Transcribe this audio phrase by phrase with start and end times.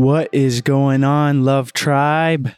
[0.00, 2.52] What is going on, Love Tribe?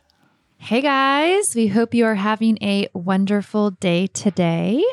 [0.58, 4.84] Hey guys, we hope you are having a wonderful day today.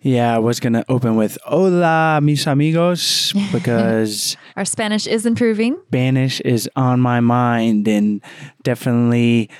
[0.00, 5.76] Yeah, I was going to open with Hola, mis amigos, because Our Spanish is improving.
[5.88, 8.22] Spanish is on my mind and
[8.62, 9.50] definitely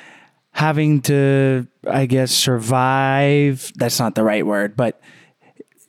[0.53, 3.71] having to, I guess, survive.
[3.75, 5.03] That's not the right word, but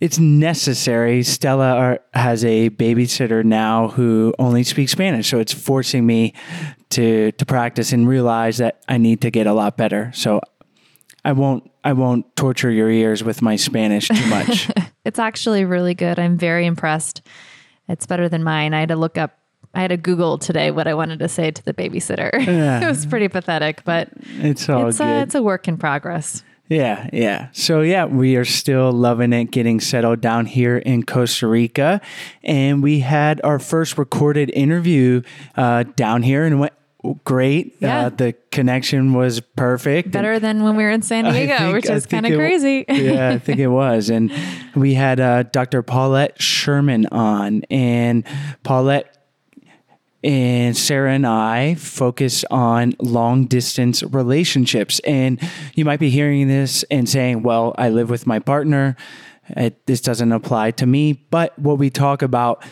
[0.02, 1.24] it's necessary.
[1.24, 6.34] Stella are, has a babysitter now who only speaks Spanish, so it's forcing me
[6.92, 10.12] to to practice and realize that I need to get a lot better.
[10.14, 10.42] So
[11.24, 14.70] I won't I won't torture your ears with my Spanish too much.
[15.06, 16.18] It's actually really good.
[16.18, 17.22] I'm very impressed.
[17.88, 18.74] It's better than mine.
[18.74, 19.38] I had to look up,
[19.76, 22.32] I had to Google today what I wanted to say to the babysitter.
[22.34, 24.10] it was pretty pathetic, but
[24.40, 25.12] it's all it's uh, good.
[25.12, 26.44] a, it's a work in progress.
[26.68, 27.50] Yeah, yeah.
[27.52, 32.02] So yeah, we are still loving it getting settled down here in Costa Rica,
[32.44, 35.22] and we had our first recorded interview
[35.56, 36.74] uh, down here, and it went
[37.24, 37.76] great.
[37.80, 38.08] Yeah.
[38.08, 40.12] Uh, the connection was perfect.
[40.12, 42.86] Better than when we were in San Diego, think- which is kind of crazy.
[42.90, 44.10] yeah, I think it was.
[44.10, 44.32] And
[44.76, 45.84] we had uh, Dr.
[45.84, 48.24] Paulette Sherman on, and
[48.64, 49.15] Paulette
[50.26, 55.00] and Sarah and I focus on long distance relationships.
[55.02, 55.40] And
[55.76, 58.98] you might be hearing this and saying, well, I live with my partner.
[59.50, 61.14] It, this doesn't apply to me.
[61.14, 62.64] But what we talk about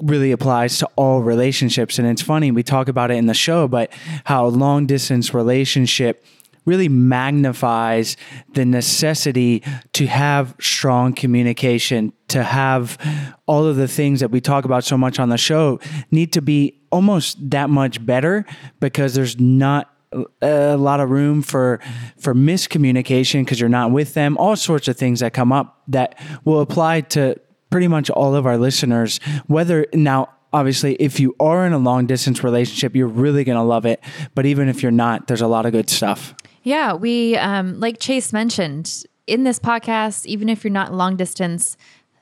[0.00, 1.98] really applies to all relationships.
[1.98, 3.90] And it's funny, we talk about it in the show, but
[4.24, 6.26] how long distance relationship
[6.66, 8.18] really magnifies
[8.52, 9.62] the necessity
[9.94, 12.98] to have strong communication, to have
[13.46, 15.78] all of the things that we talk about so much on the show
[16.10, 18.44] need to be almost that much better
[18.80, 19.92] because there's not
[20.40, 21.80] a lot of room for
[22.18, 24.36] for miscommunication because you're not with them.
[24.38, 27.36] All sorts of things that come up that will apply to
[27.70, 29.18] pretty much all of our listeners.
[29.46, 33.64] Whether now obviously if you are in a long distance relationship you're really going to
[33.64, 34.02] love it.
[34.34, 36.34] But even if you're not there's a lot of good stuff.
[36.62, 40.26] Yeah, we um, like Chase mentioned in this podcast.
[40.26, 41.76] Even if you're not long distance,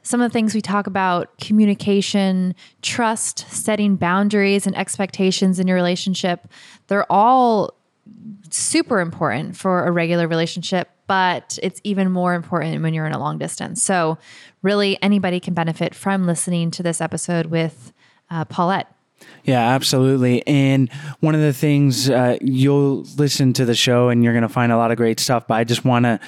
[0.05, 5.77] some of the things we talk about: communication, trust, setting boundaries, and expectations in your
[5.77, 6.47] relationship.
[6.87, 7.75] They're all
[8.51, 13.19] super important for a regular relationship, but it's even more important when you're in a
[13.19, 13.83] long distance.
[13.83, 14.19] So,
[14.63, 17.93] really, anybody can benefit from listening to this episode with
[18.31, 18.95] uh, Paulette.
[19.45, 20.47] Yeah, absolutely.
[20.47, 20.91] And
[21.21, 24.73] one of the things uh, you'll listen to the show and you're going to find
[24.73, 25.47] a lot of great stuff.
[25.47, 26.21] But I just want to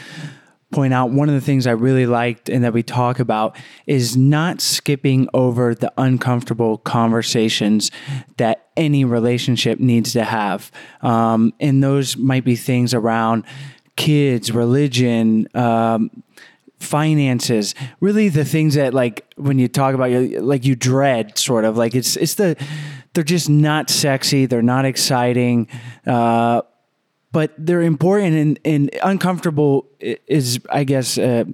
[0.72, 4.16] point out one of the things I really liked and that we talk about is
[4.16, 7.90] not skipping over the uncomfortable conversations
[8.36, 10.70] that any relationship needs to have.
[11.02, 13.44] Um, and those might be things around
[13.96, 16.10] kids, religion, um,
[16.78, 21.64] finances really the things that like when you talk about you like you dread sort
[21.64, 22.54] of like it's it's the
[23.14, 25.66] they're just not sexy they're not exciting
[26.06, 26.60] uh
[27.36, 31.44] but they're important and, and uncomfortable is i guess uh,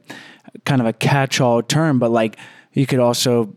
[0.65, 2.39] kind of a catch-all term but like
[2.73, 3.57] you could also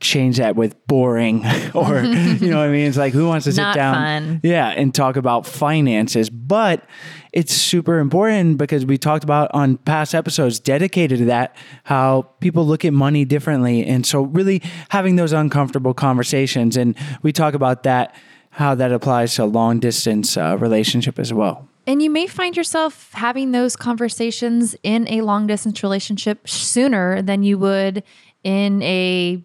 [0.00, 1.44] change that with boring
[1.74, 4.40] or you know what i mean it's like who wants to sit Not down fun.
[4.42, 6.30] yeah, and talk about finances.
[6.30, 6.84] But
[7.32, 12.64] it's super important because we talked about on past episodes dedicated to that how people
[12.66, 13.84] look at money differently.
[13.84, 16.76] And so, really having those uncomfortable conversations.
[16.76, 18.14] And we talk about that,
[18.54, 21.68] how that applies to a long distance uh, relationship as well.
[21.88, 27.42] And you may find yourself having those conversations in a long distance relationship sooner than
[27.42, 28.04] you would
[28.44, 29.42] in a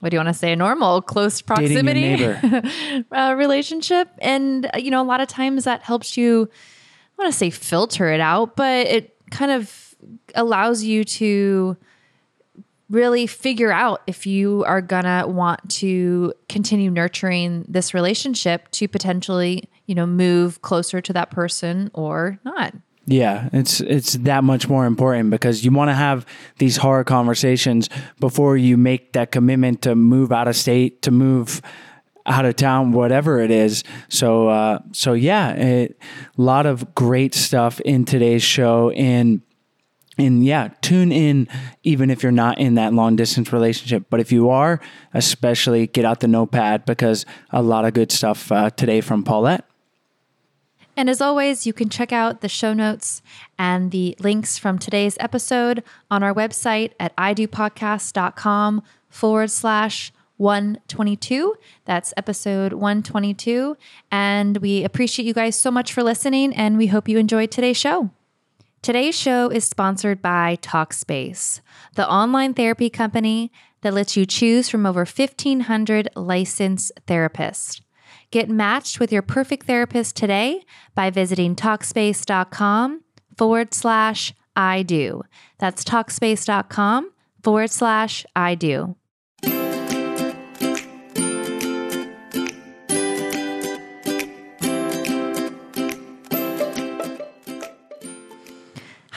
[0.00, 2.24] what do you want to say a normal close proximity
[3.12, 6.48] uh, relationship and uh, you know a lot of times that helps you
[7.18, 9.94] i want to say filter it out but it kind of
[10.34, 11.76] allows you to
[12.90, 19.64] really figure out if you are gonna want to continue nurturing this relationship to potentially
[19.86, 22.74] you know move closer to that person or not
[23.06, 26.24] Yeah, it's it's that much more important because you want to have
[26.58, 31.60] these hard conversations before you make that commitment to move out of state, to move
[32.26, 33.84] out of town, whatever it is.
[34.08, 35.94] So uh, so yeah, a
[36.38, 39.42] lot of great stuff in today's show and
[40.16, 41.48] and yeah, tune in
[41.82, 44.04] even if you're not in that long distance relationship.
[44.10, 44.80] But if you are,
[45.12, 49.64] especially get out the notepad because a lot of good stuff uh, today from Paulette.
[50.96, 53.20] And as always, you can check out the show notes
[53.58, 61.56] and the links from today's episode on our website at idopodcast.com forward slash 122.
[61.84, 63.76] That's episode 122.
[64.10, 67.76] And we appreciate you guys so much for listening, and we hope you enjoyed today's
[67.76, 68.10] show.
[68.84, 71.62] Today's show is sponsored by Talkspace,
[71.94, 73.50] the online therapy company
[73.80, 77.80] that lets you choose from over 1,500 licensed therapists.
[78.30, 83.00] Get matched with your perfect therapist today by visiting Talkspace.com
[83.38, 85.22] forward slash I do.
[85.56, 87.10] That's Talkspace.com
[87.42, 88.96] forward slash I do.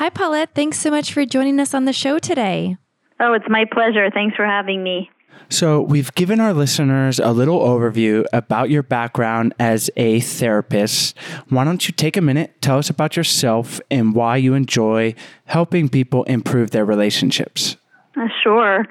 [0.07, 0.51] Hi, Paulette.
[0.55, 2.77] Thanks so much for joining us on the show today.
[3.19, 4.09] Oh, it's my pleasure.
[4.09, 5.11] Thanks for having me.
[5.49, 11.17] So, we've given our listeners a little overview about your background as a therapist.
[11.49, 15.89] Why don't you take a minute, tell us about yourself and why you enjoy helping
[15.89, 17.75] people improve their relationships?
[18.15, 18.85] Uh, sure.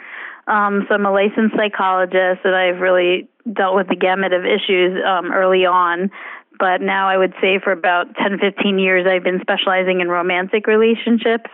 [0.49, 5.02] Um, so I'm a licensed psychologist, and I've really dealt with the gamut of issues
[5.02, 6.11] um, early on.
[6.59, 10.67] But now I would say for about 10, 15 years, I've been specializing in romantic
[10.67, 11.51] relationships.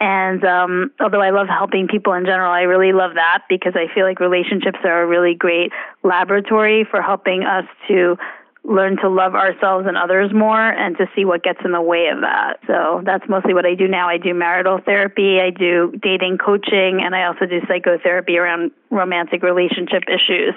[0.00, 3.92] And um, although I love helping people in general, I really love that because I
[3.92, 5.72] feel like relationships are a really great
[6.04, 8.16] laboratory for helping us to
[8.64, 12.08] learn to love ourselves and others more and to see what gets in the way
[12.12, 12.58] of that.
[12.66, 14.08] So that's mostly what I do now.
[14.08, 19.42] I do marital therapy, I do dating coaching, and I also do psychotherapy around romantic
[19.42, 20.54] relationship issues.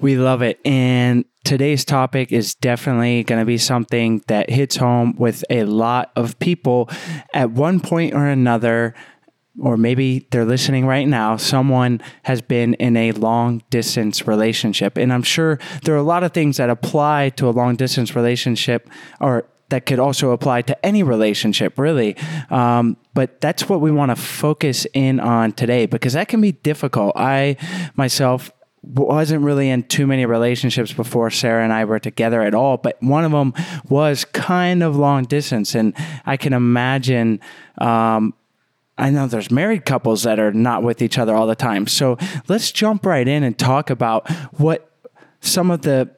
[0.00, 0.60] We love it.
[0.64, 6.12] And today's topic is definitely going to be something that hits home with a lot
[6.16, 6.88] of people
[7.32, 8.94] at one point or another
[9.58, 14.96] or maybe they're listening right now, someone has been in a long distance relationship.
[14.96, 18.14] And I'm sure there are a lot of things that apply to a long distance
[18.14, 18.88] relationship
[19.20, 22.16] or that could also apply to any relationship, really.
[22.50, 26.52] Um, but that's what we want to focus in on today because that can be
[26.52, 27.12] difficult.
[27.16, 27.56] I
[27.94, 28.50] myself
[28.82, 32.96] wasn't really in too many relationships before Sarah and I were together at all, but
[33.02, 33.52] one of them
[33.88, 35.74] was kind of long distance.
[35.74, 35.94] And
[36.24, 37.40] I can imagine
[37.78, 38.34] um,
[39.00, 41.86] I know there's married couples that are not with each other all the time.
[41.86, 42.18] So
[42.48, 44.90] let's jump right in and talk about what
[45.40, 46.10] some of the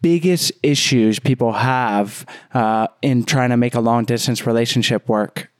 [0.00, 2.24] biggest issues people have
[2.54, 5.50] uh, in trying to make a long distance relationship work.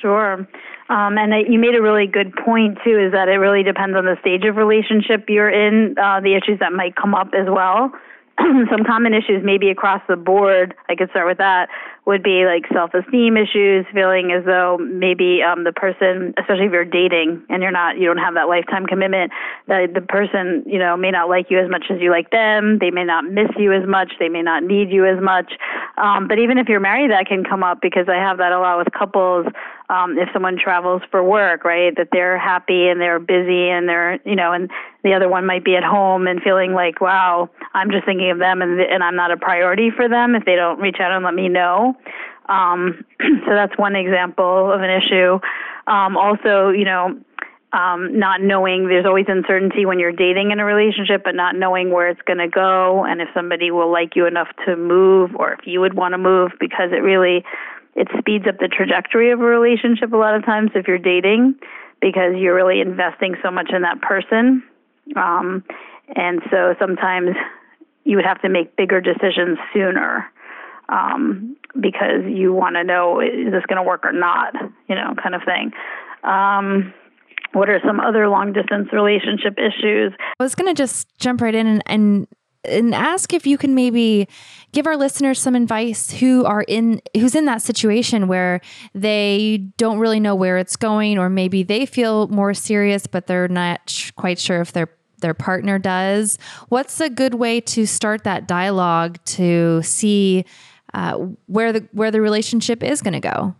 [0.00, 0.48] Sure.
[0.88, 2.98] Um, and you made a really good point too.
[2.98, 6.58] Is that it really depends on the stage of relationship you're in, uh, the issues
[6.60, 7.92] that might come up as well.
[8.38, 10.74] Some common issues, maybe across the board.
[10.88, 11.68] I could start with that
[12.08, 16.86] would be like self-esteem issues, feeling as though maybe um, the person, especially if you're
[16.86, 19.30] dating and you're not, you don't have that lifetime commitment,
[19.66, 22.78] that the person, you know, may not like you as much as you like them.
[22.80, 24.14] They may not miss you as much.
[24.18, 25.52] They may not need you as much.
[25.98, 28.58] Um, but even if you're married, that can come up because I have that a
[28.58, 29.44] lot with couples.
[29.90, 34.18] Um, if someone travels for work, right, that they're happy and they're busy and they're,
[34.26, 34.70] you know, and
[35.02, 38.38] the other one might be at home and feeling like, wow, I'm just thinking of
[38.38, 41.24] them and, and I'm not a priority for them if they don't reach out and
[41.24, 41.96] let me know.
[42.48, 45.38] Um, so that's one example of an issue.
[45.86, 47.18] Um, also, you know,
[47.72, 51.90] um, not knowing there's always uncertainty when you're dating in a relationship, but not knowing
[51.90, 55.52] where it's going to go and if somebody will like you enough to move or
[55.52, 57.44] if you would want to move because it really
[57.98, 61.56] it speeds up the trajectory of a relationship a lot of times if you're dating
[62.00, 64.62] because you're really investing so much in that person.
[65.16, 65.64] Um,
[66.14, 67.30] and so sometimes
[68.04, 70.30] you would have to make bigger decisions sooner
[70.88, 74.54] um, because you want to know is this going to work or not,
[74.88, 75.72] you know, kind of thing.
[76.22, 76.94] Um,
[77.52, 80.12] what are some other long distance relationship issues?
[80.38, 82.28] I was going to just jump right in and, and
[82.64, 84.28] and ask if you can maybe
[84.72, 88.60] give our listeners some advice who are in who's in that situation where
[88.94, 93.48] they don't really know where it's going or maybe they feel more serious but they're
[93.48, 94.88] not quite sure if their
[95.20, 96.38] their partner does
[96.68, 100.44] what's a good way to start that dialogue to see
[100.94, 101.14] uh,
[101.46, 103.54] where the where the relationship is going to go?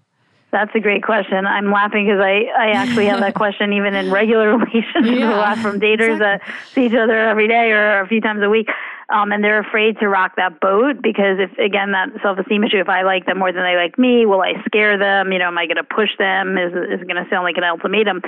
[0.51, 1.47] That's a great question.
[1.47, 5.37] I'm laughing because I, I actually have that question even in regular relationships yeah, a
[5.37, 6.19] lot from daters exactly.
[6.19, 8.69] that see each other every day or a few times a week
[9.11, 12.91] um, and they're afraid to rock that boat because if again that self-esteem issue, if
[12.91, 15.33] I like them more than they like me, will I scare them?
[15.33, 16.59] You know, am I going to push them?
[16.59, 18.21] Is is it going to sound like an ultimatum?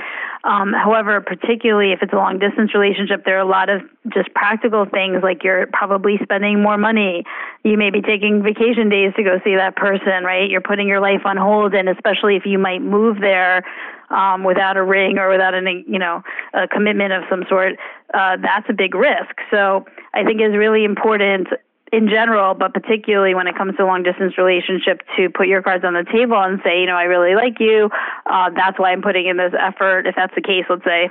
[0.43, 4.33] Um, however, particularly if it's a long distance relationship, there are a lot of just
[4.33, 7.25] practical things like you're probably spending more money.
[7.63, 10.49] You may be taking vacation days to go see that person, right?
[10.49, 13.63] You're putting your life on hold, and especially if you might move there
[14.11, 16.21] um, without a ring or without any, you know,
[16.53, 17.75] a commitment of some sort,
[18.13, 19.35] uh, that's a big risk.
[19.49, 21.47] So I think it's really important
[21.91, 25.83] in general, but particularly when it comes to long distance relationship, to put your cards
[25.83, 27.89] on the table and say, you know, I really like you.
[28.25, 30.07] Uh, that's why I'm putting in this effort.
[30.07, 31.09] If that's the case, let's say,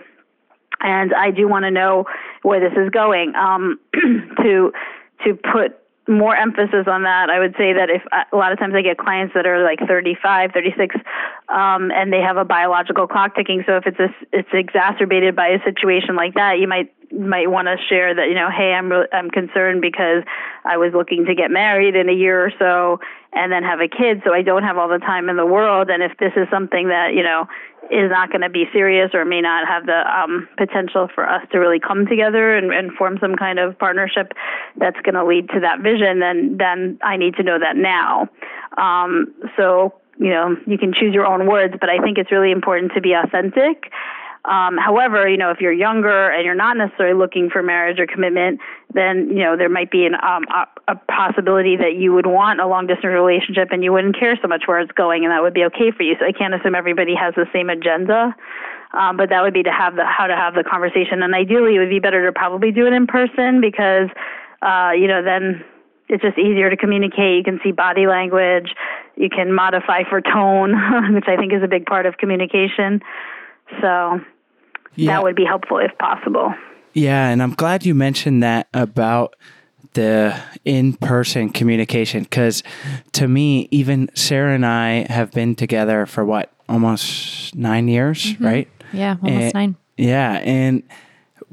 [0.80, 2.07] and I do want to know
[2.42, 3.35] where this is going.
[3.35, 3.78] Um,
[4.42, 4.73] to
[5.26, 5.76] to put
[6.09, 7.30] more emphasis on that.
[7.30, 8.02] I would say that if
[8.33, 10.97] a lot of times I get clients that are like 35, 36,
[11.49, 13.62] um, and they have a biological clock ticking.
[13.66, 17.66] So if it's a, it's exacerbated by a situation like that, you might might want
[17.66, 20.23] to share that you know, hey, I'm really, I'm concerned because
[20.64, 23.00] I was looking to get married in a year or so,
[23.32, 25.88] and then have a kid, so I don't have all the time in the world.
[25.88, 27.46] And if this is something that you know
[27.90, 31.42] is not going to be serious or may not have the um, potential for us
[31.50, 34.32] to really come together and, and form some kind of partnership
[34.76, 38.28] that's going to lead to that vision, then then I need to know that now.
[38.76, 42.50] Um, so you know you can choose your own words, but I think it's really
[42.50, 43.92] important to be authentic
[44.44, 48.06] um, however, you know, if you're younger and you're not necessarily looking for marriage or
[48.06, 48.61] commitment,
[48.94, 52.61] then you know there might be an, um, a, a possibility that you would want
[52.61, 55.42] a long distance relationship and you wouldn't care so much where it's going, and that
[55.42, 56.16] would be okay for you.
[56.18, 58.35] So I can't assume everybody has the same agenda.
[58.92, 61.76] Um, but that would be to have the how to have the conversation, and ideally
[61.76, 64.09] it would be better to probably do it in person because,
[64.62, 65.62] uh, you know, then
[66.09, 67.37] it's just easier to communicate.
[67.37, 68.75] You can see body language.
[69.16, 70.73] You can modify for tone,
[71.14, 73.00] which I think is a big part of communication.
[73.80, 74.20] So
[74.96, 75.12] yeah.
[75.12, 76.54] that would be helpful if possible.
[76.92, 79.36] Yeah, and I'm glad you mentioned that about
[79.94, 82.62] the in-person communication because
[83.10, 88.44] to me even sarah and i have been together for what almost nine years mm-hmm.
[88.44, 89.76] right Yeah, almost And- nine.
[89.96, 90.84] yeah and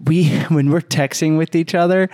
[0.06, 2.10] we when we're texting with each other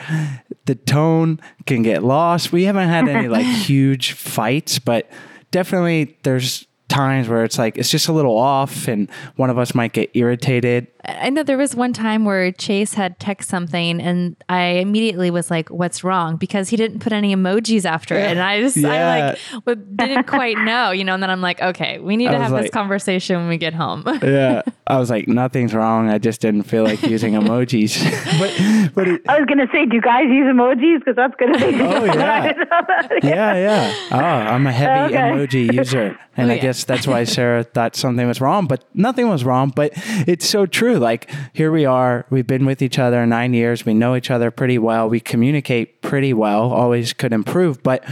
[0.65, 5.09] the tone can get lost we haven't had any like huge fights but
[5.51, 9.73] definitely there's times where it's like it's just a little off and one of us
[9.73, 14.37] might get irritated I know there was one time where Chase had text something and
[14.47, 16.37] I immediately was like, what's wrong?
[16.37, 18.31] Because he didn't put any emojis after it.
[18.31, 21.61] And I just, I like, w- didn't quite know, you know, and then I'm like,
[21.61, 24.03] okay, we need I to have like- this conversation when we get home.
[24.23, 27.93] yeah i was like nothing's wrong i just didn't feel like using emojis
[28.89, 30.99] but but it, I was gonna say, do you guys use emojis?
[30.99, 31.81] Because that's gonna be.
[31.81, 32.51] Oh, yeah.
[33.23, 35.23] yeah yeah oh i'm a heavy Okay.
[35.23, 36.61] emoji user and Oh, i yeah.
[36.61, 39.91] guess that's why sarah thought something was wrong but nothing was wrong but
[40.27, 42.25] it's so true like here we are.
[42.29, 43.85] We've been with each other nine years.
[43.85, 45.09] We know each other pretty well.
[45.09, 48.03] We communicate pretty well always could improve but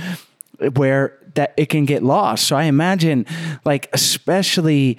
[0.76, 2.48] where that it can get lost.
[2.48, 3.26] So i imagine
[3.66, 4.98] like especially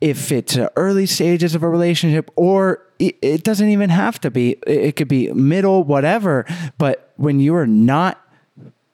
[0.00, 4.96] if it's early stages of a relationship or it, doesn't even have to be it,
[4.96, 6.44] could be middle whatever
[6.78, 8.20] but when you are not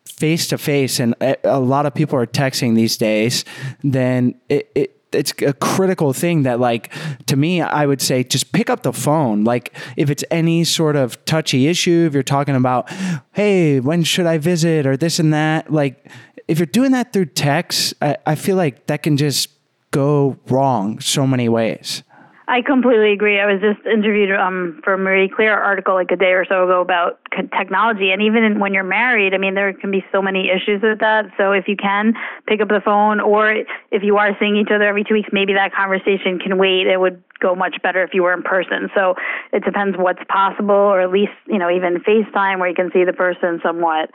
[0.07, 3.45] face to face and a, a lot of people are texting these days
[3.83, 6.93] then it, it it's a critical thing that like
[7.27, 9.45] to me i would say just pick up the phone.
[9.45, 12.91] Like if it's any sort of touchy issue if you're talking about
[13.33, 14.87] hey when should i visit?
[14.87, 16.11] or this and that like
[16.49, 19.51] if you're doing that through text i, I feel like that can just
[19.91, 22.03] go wrong so many ways
[22.47, 23.41] I completely agree.
[23.41, 26.65] I was just interviewed um, for a Marie Claire article like a day or so
[26.65, 27.19] ago about
[27.57, 31.01] technology, and even when you're married, I mean, there can be so many issues with
[31.01, 31.25] that.
[31.39, 32.13] So if you can
[32.47, 35.55] pick up the phone, or if you are seeing each other every two weeks, maybe
[35.55, 36.87] that conversation can wait.
[36.87, 38.91] It would go much better if you were in person.
[38.95, 39.15] So
[39.53, 43.05] it depends what's possible, or at least you know even FaceTime where you can see
[43.05, 44.11] the person somewhat.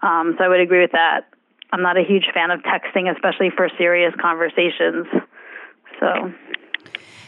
[0.00, 1.28] Um, so I would agree with that.
[1.70, 5.06] I'm not a huge fan of texting, especially for serious conversations.
[6.00, 6.32] So.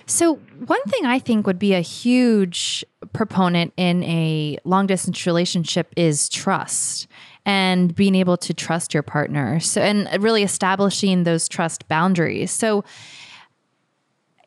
[0.08, 5.92] So, one thing I think would be a huge proponent in a long distance relationship
[5.96, 7.09] is trust
[7.44, 9.59] and being able to trust your partner.
[9.59, 12.52] So, and really establishing those trust boundaries.
[12.52, 12.85] So,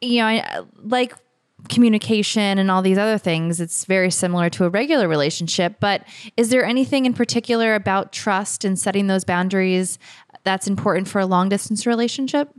[0.02, 1.14] you know, like
[1.68, 5.76] communication and all these other things, it's very similar to a regular relationship.
[5.82, 6.08] But
[6.38, 10.00] is there anything in particular about trust and setting those boundaries
[10.46, 12.50] that's important for a long distance relationship?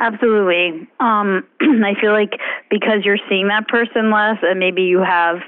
[0.00, 0.88] Absolutely.
[1.00, 2.32] Um, I feel like
[2.70, 5.38] because you're seeing that person less, and maybe you have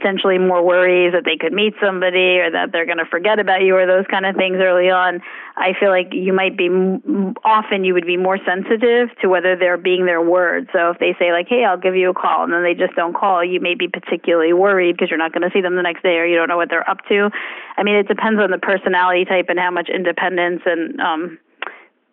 [0.00, 3.60] potentially more worries that they could meet somebody or that they're going to forget about
[3.60, 5.20] you or those kind of things early on.
[5.56, 6.68] I feel like you might be
[7.44, 10.68] often you would be more sensitive to whether they're being their word.
[10.72, 12.94] So if they say like, "Hey, I'll give you a call," and then they just
[12.94, 15.82] don't call, you may be particularly worried because you're not going to see them the
[15.82, 17.30] next day or you don't know what they're up to.
[17.76, 21.38] I mean, it depends on the personality type and how much independence and um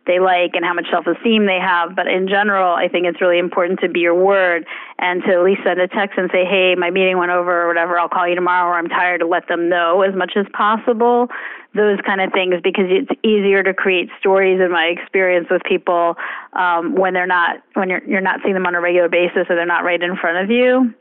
[0.08, 1.96] they like and how much self-esteem they have.
[1.96, 4.65] But in general, I think it's really important to be your word
[4.98, 7.67] and to at least send a text and say, "Hey, my meeting went over, or
[7.67, 8.00] whatever.
[8.00, 11.28] I'll call you tomorrow, or I'm tired." To let them know as much as possible.
[11.76, 16.15] Those kind of things because it's easier to create stories in my experience with people
[16.54, 19.56] um, when they're not when you're you're not seeing them on a regular basis or
[19.56, 20.93] they're not right in front of you.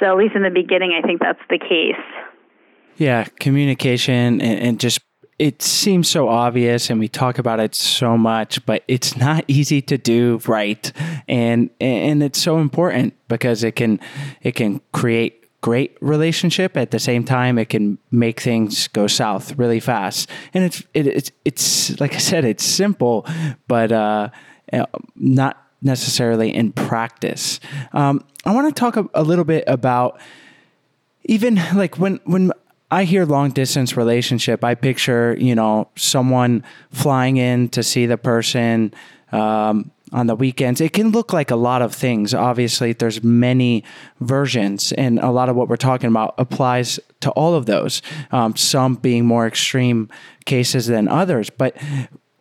[0.00, 2.00] So at least in the beginning, I think that's the case.
[2.96, 5.00] Yeah, communication and, and just
[5.38, 9.82] it seems so obvious and we talk about it so much, but it's not easy
[9.82, 10.92] to do right.
[11.28, 14.00] And and it's so important because it can
[14.42, 19.58] it can create great relationship at the same time it can make things go south
[19.58, 20.28] really fast.
[20.52, 23.26] And it's it, it's it's like I said it's simple
[23.66, 24.28] but uh
[25.14, 27.60] not necessarily in practice.
[27.92, 30.18] Um, I want to talk a, a little bit about
[31.24, 32.50] even like when when
[32.94, 38.16] I hear long distance relationship, I picture you know someone flying in to see the
[38.16, 38.94] person
[39.32, 40.80] um, on the weekends.
[40.80, 42.32] It can look like a lot of things.
[42.34, 43.82] Obviously, there's many
[44.20, 48.00] versions, and a lot of what we're talking about applies to all of those.
[48.30, 50.08] Um, some being more extreme
[50.44, 51.76] cases than others, but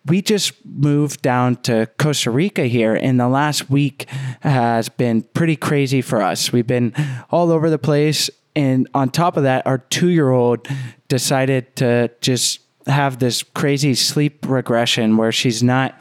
[0.06, 4.08] we just moved down to Costa Rica here, and the last week
[4.42, 6.54] has been pretty crazy for us.
[6.54, 6.94] We've been
[7.32, 8.30] all over the place.
[8.56, 10.68] And on top of that, our two year old
[11.08, 15.96] decided to just have this crazy sleep regression where she's not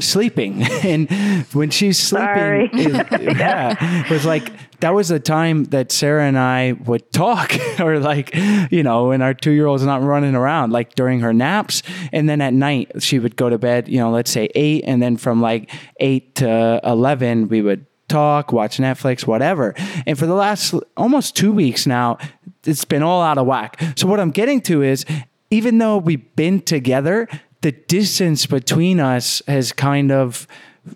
[0.00, 0.62] sleeping.
[0.84, 1.10] and
[1.52, 6.38] when she's sleeping, it, yeah, it was like that was the time that Sarah and
[6.38, 8.34] I would talk, or like,
[8.70, 11.82] you know, when our two year old's not running around, like during her naps.
[12.12, 14.84] And then at night, she would go to bed, you know, let's say eight.
[14.86, 19.74] And then from like eight to 11, we would talk, watch Netflix, whatever.
[20.06, 22.18] And for the last almost two weeks now,
[22.64, 23.80] it's been all out of whack.
[23.96, 25.04] So what I'm getting to is
[25.50, 27.28] even though we've been together,
[27.60, 30.46] the distance between us has kind of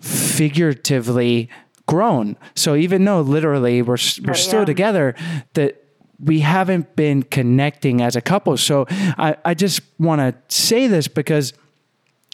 [0.01, 1.49] figuratively
[1.87, 2.37] grown.
[2.55, 4.67] So even though literally we're we're oh, still yeah.
[4.67, 5.15] together,
[5.55, 5.83] that
[6.19, 8.57] we haven't been connecting as a couple.
[8.57, 11.53] So I, I just want to say this because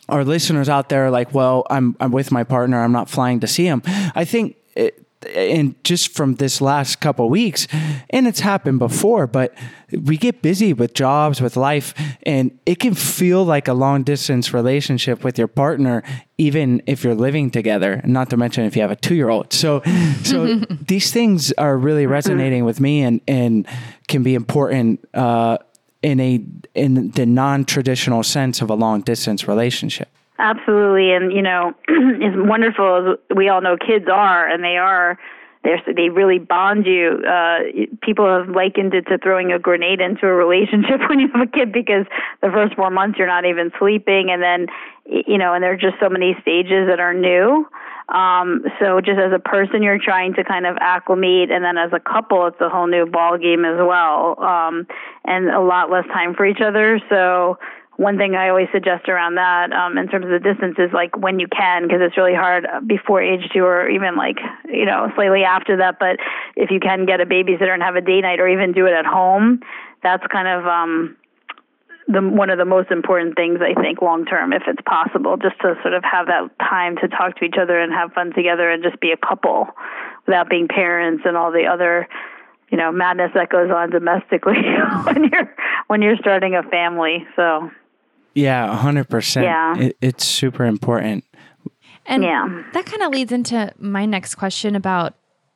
[0.09, 2.83] our listeners out there are like, well, I'm I'm with my partner.
[2.83, 3.83] I'm not flying to see him.
[4.15, 4.57] I think.
[4.79, 7.67] It, and just from this last couple weeks,
[8.11, 9.53] and it's happened before, but
[9.91, 14.55] we get busy with jobs, with life, and it can feel like a long distance
[14.55, 16.03] relationship with your partner,
[16.39, 18.01] even if you're living together.
[18.05, 19.53] Not to mention if you have a two year old.
[19.53, 19.83] So,
[20.23, 20.55] so
[20.87, 23.67] these things are really resonating with me, and and
[24.07, 25.59] can be important uh,
[26.03, 30.09] in a in the non traditional sense of a long distance relationship.
[30.39, 35.19] Absolutely, and you know, as wonderful as we all know kids are, and they are,
[35.65, 37.21] they really bond you.
[37.27, 37.59] Uh,
[38.03, 41.51] people have likened it to throwing a grenade into a relationship when you have a
[41.51, 42.07] kid because
[42.41, 44.67] the first four months you're not even sleeping, and then
[45.07, 47.67] you know, and there are just so many stages that are new.
[48.09, 51.91] Um, so just as a person, you're trying to kind of acclimate, and then as
[51.93, 54.87] a couple, it's a whole new ball game as well, um,
[55.25, 57.01] and a lot less time for each other.
[57.11, 57.59] So
[57.99, 61.17] one thing I always suggest around that um, in terms of the distance is like
[61.19, 64.39] when you can, because it's really hard before age two or even like,
[64.71, 65.99] you know, slightly after that.
[65.99, 66.19] But
[66.55, 68.93] if you can get a babysitter and have a day night or even do it
[68.93, 69.61] at home,
[70.01, 71.17] that's kind of um,
[72.07, 75.59] the one of the most important things I think long term, if it's possible, just
[75.63, 78.71] to sort of have that time to talk to each other and have fun together
[78.71, 79.67] and just be a couple
[80.25, 82.07] without being parents and all the other
[82.71, 84.61] you know madness that goes on domestically
[85.05, 85.55] when you're
[85.87, 87.71] when you're starting a family so
[88.39, 89.45] Yeah, hundred percent.
[89.47, 89.77] Yeah.
[89.79, 91.25] it, it's super important.
[92.07, 92.63] And Yeah.
[92.73, 95.15] that kind of leads into my next question about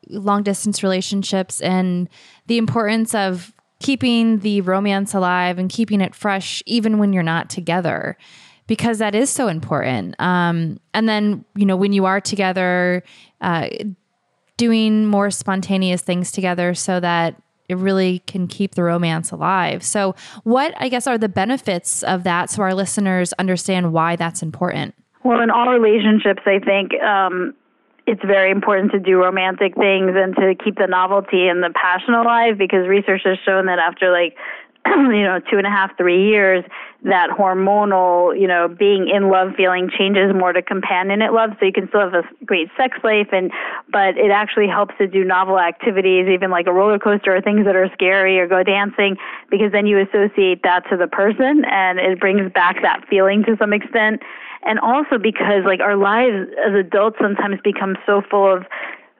[0.09, 2.09] long distance relationships and
[2.47, 7.49] the importance of keeping the romance alive and keeping it fresh even when you're not
[7.49, 8.17] together
[8.67, 10.15] because that is so important.
[10.21, 13.03] Um, and then, you know, when you are together,
[13.41, 13.69] uh,
[14.57, 19.83] doing more spontaneous things together so that it really can keep the romance alive.
[19.83, 24.43] So, what I guess are the benefits of that so our listeners understand why that's
[24.43, 24.95] important?
[25.25, 27.55] Well, in all relationships, I think um,
[28.07, 32.15] it's very important to do romantic things and to keep the novelty and the passion
[32.15, 34.37] alive because research has shown that after like
[34.87, 36.65] you know two and a half three years
[37.05, 41.73] that hormonal you know being in love feeling changes more to companionate love so you
[41.73, 43.53] can still have a great sex life and
[43.93, 47.65] but it actually helps to do novel activities even like a roller coaster or things
[47.65, 49.17] that are scary or go dancing
[49.51, 53.57] because then you associate that to the person and it brings back that feeling to
[53.59, 54.21] some extent
[54.65, 58.65] and also because like our lives as adults sometimes become so full of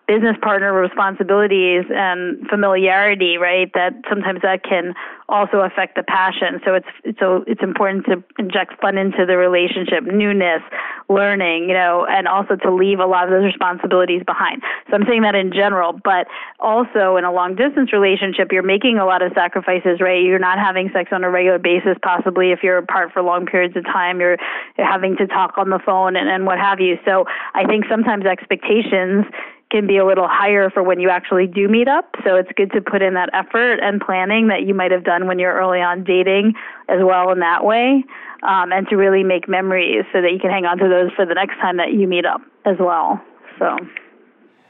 [0.07, 3.71] business partner responsibilities and familiarity, right?
[3.75, 4.95] That sometimes that can
[5.33, 6.61] also affect the passion.
[6.65, 10.61] So it's so it's important to inject fun into the relationship, newness,
[11.09, 14.61] learning, you know, and also to leave a lot of those responsibilities behind.
[14.89, 16.29] So I'm saying that in general, but
[16.61, 20.23] also in a long distance relationship, you're making a lot of sacrifices, right?
[20.23, 23.77] You're not having sex on a regular basis, possibly if you're apart for long periods
[23.77, 24.37] of time, you're,
[24.77, 26.99] you're having to talk on the phone and, and what have you.
[27.07, 29.25] So I think sometimes expectations
[29.73, 32.15] can be a little higher for when you actually do meet up.
[32.25, 35.27] So it's good to put in that effort and planning that you might have done
[35.27, 36.53] when you're early on dating
[36.89, 38.05] as well in that way,
[38.43, 41.27] um, and to really make memories so that you can hang on to those for
[41.27, 43.21] the next time that you meet up as well.
[43.59, 43.77] So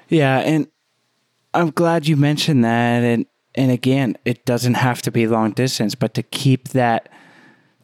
[0.09, 0.69] Yeah, and
[1.53, 3.03] I'm glad you mentioned that.
[3.03, 7.11] And and again, it doesn't have to be long distance, but to keep that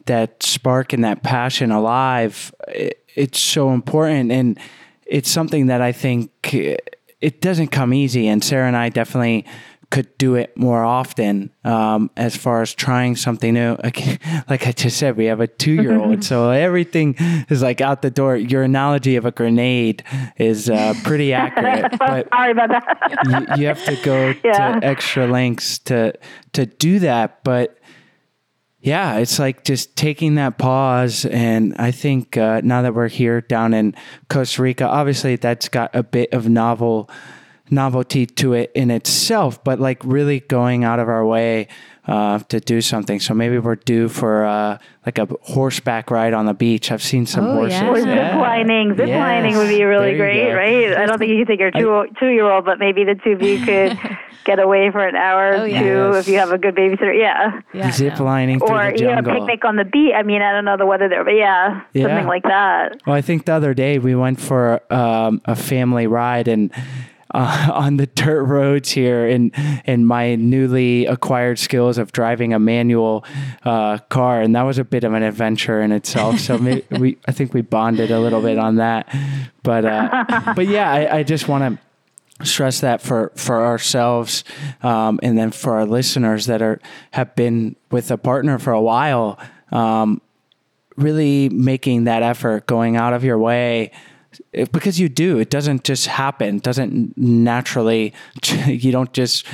[0.05, 4.31] that spark and that passion alive, it, it's so important.
[4.31, 4.57] And
[5.05, 6.31] it's something that I think
[7.21, 8.27] it doesn't come easy.
[8.27, 9.45] And Sarah and I definitely
[9.91, 13.75] could do it more often um, as far as trying something new.
[13.83, 17.15] Like, like I just said, we have a two year old, so everything
[17.49, 18.37] is like out the door.
[18.37, 20.03] Your analogy of a grenade
[20.37, 23.55] is uh, pretty accurate, but sorry about that.
[23.57, 24.79] you, you have to go Yeah.
[24.79, 26.13] to extra lengths to
[26.53, 27.43] to do that.
[27.43, 27.78] But
[28.81, 31.25] yeah, it's like just taking that pause.
[31.25, 33.95] And I think uh, now that we're here down in
[34.29, 37.09] Costa Rica, obviously that's got a bit of novel
[37.71, 41.67] novelty to it in itself, but like really going out of our way
[42.07, 43.19] uh, to do something.
[43.19, 46.91] So maybe we're due for uh, like a horseback ride on the beach.
[46.91, 47.79] I've seen some Oh, horses.
[47.79, 47.89] yeah.
[47.89, 48.07] Or zip
[48.41, 48.95] lining.
[48.97, 49.19] Zip Yes.
[49.19, 50.55] lining would be really There great, go.
[50.55, 50.97] right?
[50.97, 53.33] I don't think you can take your two two year old, but maybe the two
[53.33, 53.99] of you could
[54.49, 56.17] get away for an hour Oh, or two yeah.
[56.19, 57.15] if you have a good babysitter.
[57.17, 57.61] Yeah.
[57.73, 58.25] Yeah, Zip no.
[58.25, 59.33] lining through Or the you know, jungle.
[59.35, 60.13] picnic on the beach.
[60.15, 62.05] I mean, I don't know the weather there, but yeah, Yeah.
[62.07, 63.01] something like that.
[63.05, 66.71] Well, I think the other day we went for um, a family ride, and
[67.31, 69.51] uh, on the dirt roads here in
[69.85, 73.23] in my newly acquired skills of driving a manual
[73.65, 76.39] uh, car, and that was a bit of an adventure in itself.
[76.39, 79.07] So maybe we, I think we bonded a little bit on that.
[79.61, 81.71] But uh, but yeah, I, I just want to
[82.43, 84.43] stress that for for ourselves
[84.83, 86.79] um, and then for our listeners that are
[87.11, 89.37] have been with a partner for a while
[89.71, 90.21] um,
[90.95, 93.91] really making that effort going out of your way
[94.53, 95.39] it- because you do.
[95.39, 96.59] It doesn't just happen.
[96.59, 98.13] Doesn't naturally
[98.65, 99.45] you don't just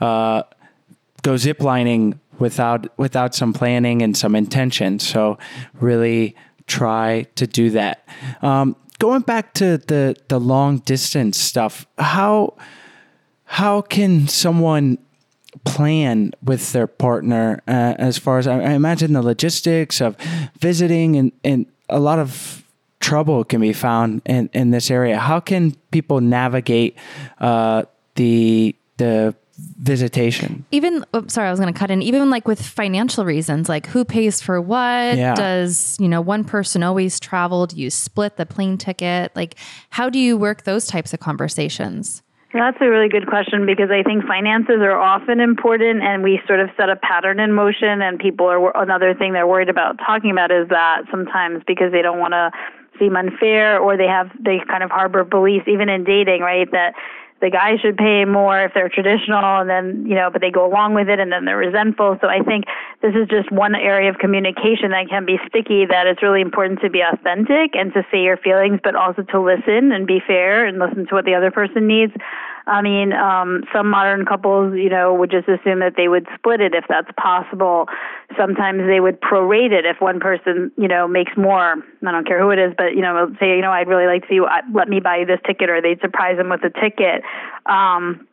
[0.00, 0.42] uh,
[1.22, 4.98] go ziplining without without some planning and some intention.
[4.98, 5.38] So
[5.74, 6.34] really
[6.66, 8.06] try to do that.
[8.42, 12.54] Um, going back to the the long distance stuff how
[13.44, 14.96] how can someone
[15.64, 20.16] plan with their partner uh, as far as I, I imagine the logistics of
[20.58, 22.64] visiting and, and a lot of
[23.00, 25.18] trouble can be found in, in this area.
[25.18, 26.96] How can people navigate
[27.38, 29.34] uh, the the
[29.78, 33.68] visitation even oh, sorry i was going to cut in even like with financial reasons
[33.68, 35.34] like who pays for what Yeah.
[35.34, 39.56] does you know one person always travel do you split the plane ticket like
[39.90, 44.02] how do you work those types of conversations That's a really good question because I
[44.04, 48.00] think finances are often important, and we sort of set a pattern in motion.
[48.00, 52.00] And people are another thing they're worried about talking about is that sometimes because they
[52.00, 52.52] don't want to
[53.00, 56.70] seem unfair, or they have they kind of harbor beliefs even in dating, right?
[56.70, 56.94] That
[57.40, 60.66] the guy should pay more if they're traditional, and then you know, but they go
[60.66, 62.16] along with it, and then they're resentful.
[62.20, 62.64] So I think
[63.02, 65.86] this is just one area of communication that can be sticky.
[65.86, 69.40] That it's really important to be authentic and to say your feelings, but also to
[69.40, 72.12] listen and be fair and listen to what the other person needs.
[72.66, 76.60] I mean, um, some modern couples, you know, would just assume that they would split
[76.60, 77.88] it if that's possible.
[78.38, 81.76] Sometimes they would prorate it if one person, you know, makes more.
[82.06, 84.22] I don't care who it is, but you know, say, you know, I'd really like
[84.22, 84.46] to see you.
[84.46, 87.22] uh, Let me buy you this ticket, or they'd surprise them with a ticket.
[87.66, 88.26] Um,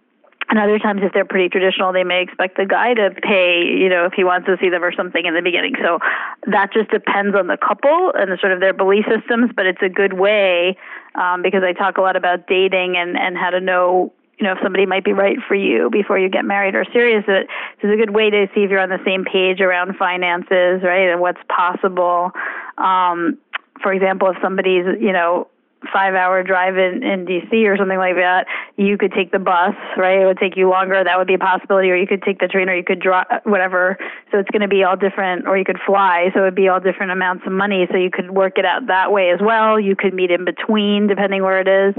[0.50, 3.88] and other times, if they're pretty traditional, they may expect the guy to pay, you
[3.88, 5.76] know, if he wants to see them or something in the beginning.
[5.82, 6.00] So
[6.48, 9.52] that just depends on the couple and the sort of their belief systems.
[9.56, 10.76] But it's a good way
[11.15, 14.54] um, because I talk a lot about dating and and how to know, you know,
[14.54, 17.23] if somebody might be right for you before you get married or serious.
[17.27, 17.47] It-
[17.80, 21.10] It's a good way to see if you're on the same page around finances, right,
[21.10, 22.32] and what's possible.
[22.77, 23.38] Um,
[23.82, 25.47] for example, if somebody's, you know,
[25.91, 28.45] five hour drive in, in DC or something like that,
[28.77, 30.21] you could take the bus, right?
[30.21, 31.04] It would take you longer.
[31.04, 31.89] That would be a possibility.
[31.89, 33.97] Or you could take the train or you could drive, whatever.
[34.32, 36.30] So it's going to be all different, or you could fly.
[36.34, 37.88] So it would be all different amounts of money.
[37.91, 39.80] So you could work it out that way as well.
[39.80, 41.95] You could meet in between, depending where it is.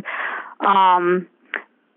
[0.61, 1.27] Um,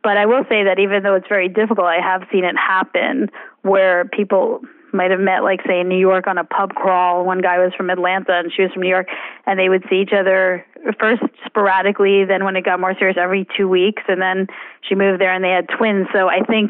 [0.06, 3.32] but I will say that even though it's very difficult, I have seen it happen
[3.64, 4.62] where people
[4.94, 7.26] might have met, like, say, in New York on a pub crawl.
[7.26, 9.08] One guy was from Atlanta and she was from New York,
[9.48, 10.64] and they would see each other
[11.00, 14.46] first sporadically, then when it got more serious, every two weeks, and then
[14.88, 16.06] she moved there and they had twins.
[16.14, 16.70] So I think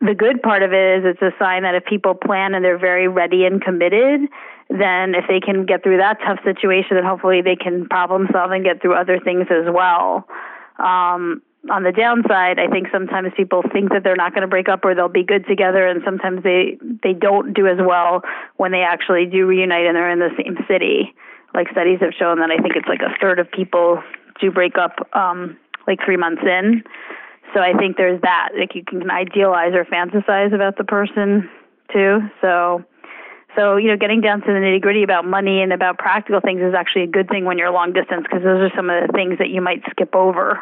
[0.00, 2.78] the good part of it is it's a sign that if people plan and they're
[2.78, 4.22] very ready and committed,
[4.70, 8.52] then if they can get through that tough situation, then hopefully they can problem solve
[8.52, 10.26] and get through other things as well.
[10.78, 14.68] Um, on the downside, I think sometimes people think that they're not going to break
[14.68, 18.22] up or they'll be good together, and sometimes they they don't do as well
[18.56, 21.14] when they actually do reunite and they're in the same city.
[21.54, 24.02] Like studies have shown that I think it's like a third of people
[24.40, 26.82] do break up um, like three months in.
[27.54, 28.50] So I think there's that.
[28.58, 31.48] Like you can idealize or fantasize about the person
[31.92, 32.18] too.
[32.42, 32.84] So
[33.56, 36.60] so, you know, getting down to the nitty gritty about money and about practical things
[36.60, 39.12] is actually a good thing when you're long distance because those are some of the
[39.12, 40.60] things that you might skip over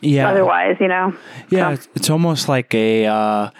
[0.00, 1.14] yeah otherwise, you know?
[1.50, 3.06] Yeah, So- it's- almost like a.
[3.06, 3.50] Uh,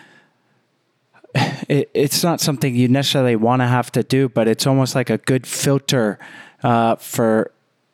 [1.68, 5.08] it, it's not something you necessarily want to have to do, but it's almost like
[5.10, 6.18] a good filter
[6.62, 7.50] uh, for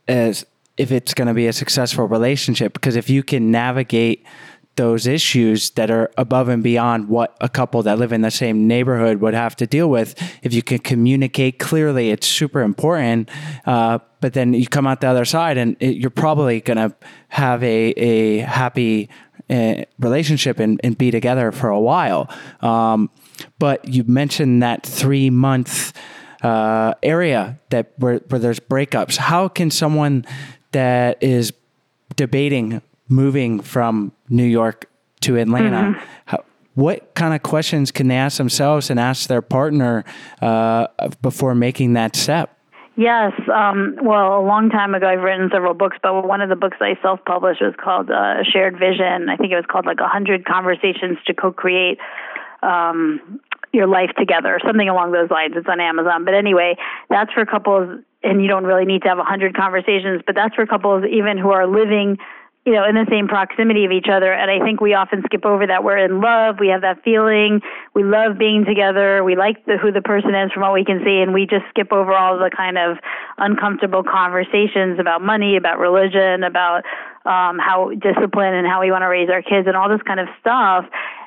[0.08, 0.44] as
[0.76, 2.72] if it's going to be a successful relationship.
[2.72, 4.24] Because if you can navigate
[4.78, 8.68] those issues that are above and beyond what a couple that live in the same
[8.68, 10.14] neighborhood would have to deal with,
[10.44, 13.28] if you can communicate clearly, it's super important.
[13.66, 16.94] Uh, but then you come out the other side, and it, you're probably going to
[17.28, 19.10] have a a happy
[19.50, 22.30] uh, relationship and, and be together for a while.
[22.60, 23.10] Um,
[23.58, 25.92] but you mentioned that three month
[26.42, 29.16] uh, area that where, where there's breakups.
[29.16, 30.24] How can someone
[30.70, 31.52] that is
[32.14, 34.88] debating moving from New York
[35.20, 36.44] to Atlanta, how,
[36.74, 40.04] what kind of questions can they ask themselves and ask their partner
[40.40, 40.86] uh,
[41.22, 42.54] before making that step?
[42.98, 43.32] Yes.
[43.52, 46.78] Um, well, a long time ago, I've written several books, but one of the books
[46.80, 49.28] I self published was called uh, Shared Vision.
[49.28, 51.98] I think it was called like 100 Conversations to Co create
[52.62, 53.40] um,
[53.72, 55.54] Your Life Together, something along those lines.
[55.56, 56.24] It's on Amazon.
[56.24, 56.76] But anyway,
[57.08, 60.66] that's for couples, and you don't really need to have 100 conversations, but that's for
[60.66, 62.18] couples even who are living
[62.66, 64.32] you know, in the same proximity of each other.
[64.32, 66.56] And I think we often skip over that we're in love.
[66.60, 67.62] We have that feeling.
[67.94, 69.24] We love being together.
[69.24, 71.20] We like the, who the person is from what we can see.
[71.22, 72.98] And we just skip over all the kind of
[73.38, 76.84] uncomfortable conversations about money, about religion, about
[77.24, 80.20] um, how discipline and how we want to raise our kids and all this kind
[80.20, 80.84] of stuff.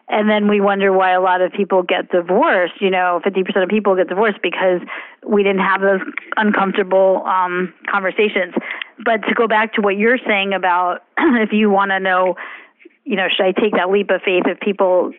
[0.10, 2.82] And then we wonder why a lot of people get divorced.
[2.82, 4.82] You know, 50% of people get divorced because
[5.26, 6.02] we didn't have those
[6.36, 8.54] uncomfortable um, conversations.
[9.04, 12.36] But to go back to what you're saying about if you want to know,
[13.04, 15.14] you know, should I take that leap of faith if people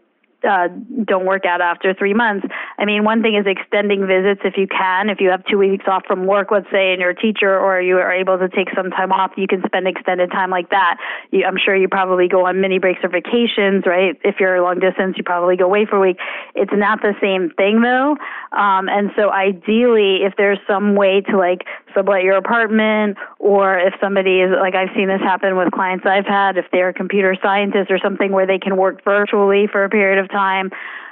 [0.44, 0.68] uh,
[1.04, 2.46] don't work out after three months.
[2.78, 5.08] I mean, one thing is extending visits if you can.
[5.08, 7.80] If you have two weeks off from work, let's say, and you're a teacher, or
[7.80, 10.98] you are able to take some time off, you can spend extended time like that.
[11.30, 14.18] You, I'm sure you probably go on mini breaks or vacations, right?
[14.24, 16.18] If you're long distance, you probably go away for a week.
[16.54, 18.16] It's not the same thing though.
[18.52, 21.62] Um, and so ideally, if there's some way to like
[21.94, 26.26] sublet your apartment, or if somebody is like I've seen this happen with clients I've
[26.26, 30.18] had, if they're computer scientist or something where they can work virtually for a period
[30.18, 30.70] of time,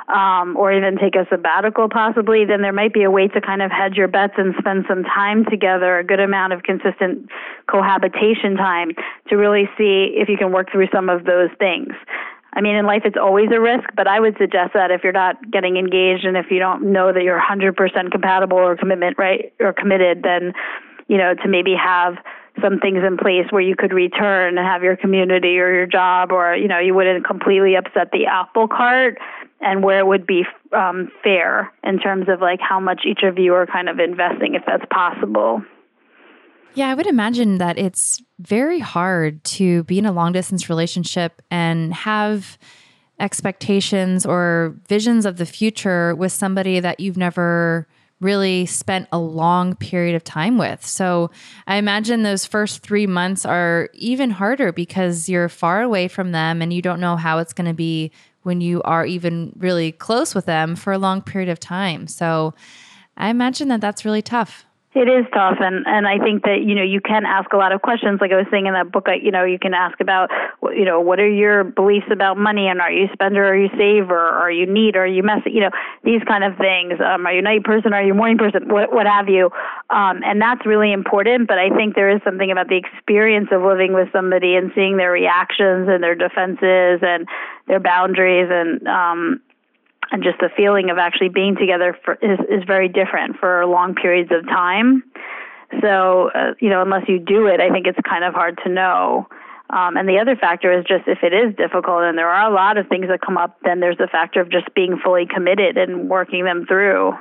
[0.08, 3.62] um, or even take a sabbatical possibly, then there might be a way to kind
[3.62, 7.28] of hedge your bets and spend some time together, a good amount of consistent
[7.68, 8.90] cohabitation time
[9.28, 11.92] to really see if you can work through some of those things.
[12.52, 15.12] I mean, in life, it's always a risk, but I would suggest that if you're
[15.12, 19.52] not getting engaged and if you don't know that you're 100% compatible or commitment, right,
[19.60, 20.52] or committed, then,
[21.06, 22.16] you know, to maybe have
[22.60, 26.32] some things in place where you could return and have your community or your job,
[26.32, 29.18] or, you know, you wouldn't completely upset the apple cart
[29.60, 33.38] and where it would be um, fair in terms of like how much each of
[33.38, 35.62] you are kind of investing, if that's possible.
[36.74, 41.42] Yeah, I would imagine that it's very hard to be in a long distance relationship
[41.50, 42.58] and have
[43.18, 47.86] expectations or visions of the future with somebody that you've never
[48.20, 50.84] really spent a long period of time with.
[50.86, 51.30] So
[51.66, 56.60] I imagine those first three months are even harder because you're far away from them
[56.60, 60.34] and you don't know how it's going to be when you are even really close
[60.34, 62.06] with them for a long period of time.
[62.06, 62.54] So
[63.16, 64.64] I imagine that that's really tough.
[64.92, 67.70] It is tough, and and I think that you know you can ask a lot
[67.70, 68.20] of questions.
[68.20, 70.30] Like I was saying in that book, you know, you can ask about
[70.74, 74.18] you know what are your beliefs about money, and are you spender, are you saver,
[74.18, 75.70] are you neat, are you messy, you know,
[76.02, 76.94] these kind of things.
[76.98, 79.50] Um, are you night person, are you morning person, what what have you?
[79.90, 81.46] Um, and that's really important.
[81.46, 84.96] But I think there is something about the experience of living with somebody and seeing
[84.96, 87.28] their reactions and their defenses and
[87.68, 89.40] their boundaries and um,
[90.10, 93.94] and just the feeling of actually being together for, is, is very different for long
[93.94, 95.02] periods of time.
[95.80, 98.68] So, uh, you know, unless you do it, I think it's kind of hard to
[98.68, 99.28] know.
[99.70, 102.52] Um, and the other factor is just if it is difficult and there are a
[102.52, 105.78] lot of things that come up, then there's the factor of just being fully committed
[105.78, 107.12] and working them through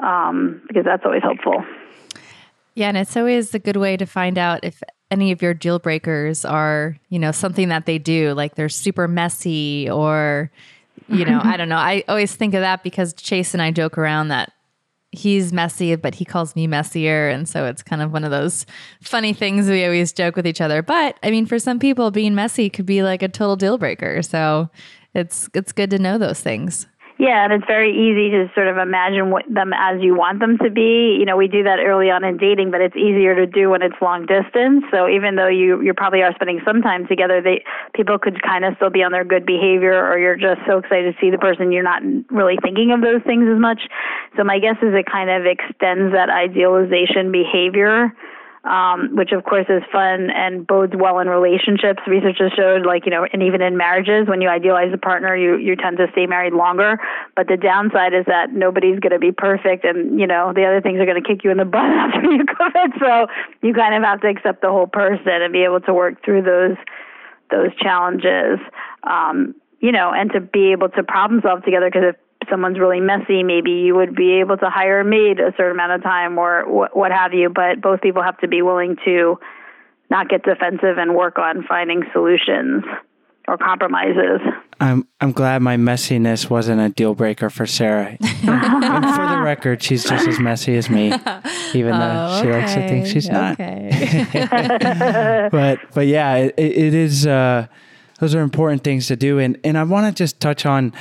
[0.00, 1.64] um, because that's always helpful.
[2.74, 5.78] Yeah, and it's always a good way to find out if any of your deal
[5.78, 10.50] breakers are, you know, something that they do, like they're super messy or
[11.08, 11.76] you know, I don't know.
[11.76, 14.52] I always think of that because Chase and I joke around that
[15.12, 17.28] he's messy, but he calls me messier.
[17.28, 18.66] And so it's kind of one of those
[19.00, 20.82] funny things we always joke with each other.
[20.82, 24.22] But I mean, for some people, being messy could be like a total deal breaker.
[24.22, 24.68] So
[25.14, 26.86] it's it's good to know those things.
[27.18, 30.58] Yeah, and it's very easy to sort of imagine what them as you want them
[30.58, 31.16] to be.
[31.18, 33.80] You know, we do that early on in dating, but it's easier to do when
[33.80, 34.84] it's long distance.
[34.92, 38.66] So even though you you probably are spending some time together, they people could kind
[38.66, 41.38] of still be on their good behavior, or you're just so excited to see the
[41.38, 43.80] person you're not really thinking of those things as much.
[44.36, 48.12] So my guess is it kind of extends that idealization behavior
[48.66, 52.00] um, which of course is fun and bodes well in relationships.
[52.06, 55.36] Research has showed, like you know, and even in marriages, when you idealize a partner,
[55.36, 56.98] you you tend to stay married longer.
[57.36, 60.80] But the downside is that nobody's going to be perfect, and you know, the other
[60.80, 62.90] things are going to kick you in the butt after you commit.
[63.00, 63.26] So
[63.62, 66.42] you kind of have to accept the whole person and be able to work through
[66.42, 66.76] those
[67.50, 68.58] those challenges.
[69.04, 72.16] Um, you know, and to be able to problem solve together because if
[72.50, 75.92] someone's really messy, maybe you would be able to hire a maid a certain amount
[75.92, 77.48] of time or wh- what have you.
[77.50, 79.38] But both people have to be willing to
[80.10, 82.84] not get defensive and work on finding solutions
[83.48, 84.40] or compromises.
[84.80, 88.16] I'm I'm glad my messiness wasn't a deal breaker for Sarah.
[88.20, 91.06] and for the record, she's just as messy as me,
[91.72, 93.58] even though Oh, she likes to think okay, she's not.
[93.60, 95.48] Okay.
[95.50, 97.26] but but yeah, it, it is.
[97.26, 97.66] Uh,
[98.18, 100.92] those are important things to do, and and I want to just touch on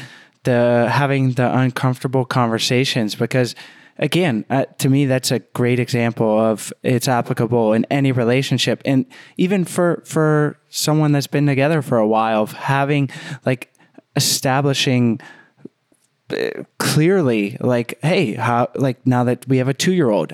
[0.46, 3.56] the having the uncomfortable conversations because
[3.98, 8.82] again uh, to me that's a great example of it's applicable in any relationship.
[8.86, 9.06] And
[9.38, 13.10] even for for someone that's been together for a while of having
[13.46, 13.74] like
[14.16, 15.20] establishing
[16.30, 20.34] uh, clearly like hey how like now that we have a 2 year old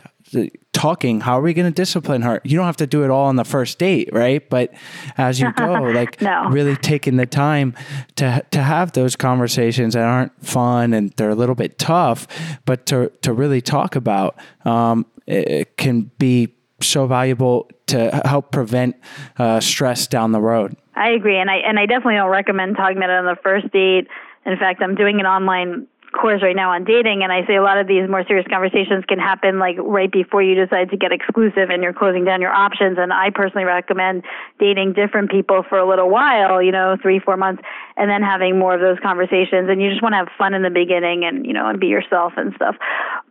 [0.81, 1.21] talking.
[1.21, 2.41] How are we going to discipline her?
[2.43, 4.47] You don't have to do it all on the first date, right?
[4.49, 4.73] But
[5.15, 6.45] as you go, like No.
[6.49, 7.75] really taking the time
[8.15, 12.27] to to have those conversations that aren't fun and they're a little bit tough,
[12.65, 18.51] but to to really talk about um, it, it can be so valuable to help
[18.51, 18.95] prevent
[19.37, 20.75] uh, stress down the road.
[20.95, 23.71] I agree, and I and I definitely don't recommend talking about it on the first
[23.71, 24.07] date.
[24.47, 27.63] In fact, I'm doing an online course right now on dating, and I say a
[27.63, 31.11] lot of these more serious conversations can happen like right before you decide to get
[31.11, 32.97] exclusive and you're closing down your options.
[32.99, 34.23] And I personally recommend
[34.59, 37.63] dating different people for a little while, you know, three, four months,
[37.97, 39.69] and then having more of those conversations.
[39.69, 41.87] And you just want to have fun in the beginning, and you know, and be
[41.87, 42.75] yourself and stuff.